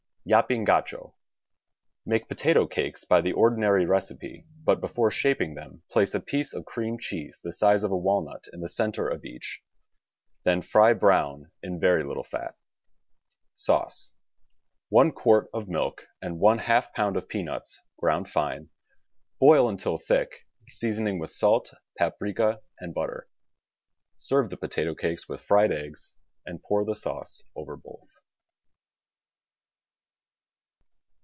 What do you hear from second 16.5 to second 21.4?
half pound of peanuts ground fine; boil until thick, seasoning with